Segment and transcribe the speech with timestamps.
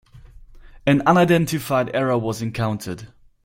[0.87, 3.09] An unidentified error was encountered.